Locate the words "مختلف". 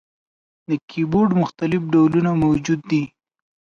1.41-1.81